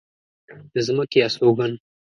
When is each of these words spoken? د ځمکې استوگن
د 0.71 0.75
ځمکې 0.87 1.19
استوگن 1.27 1.71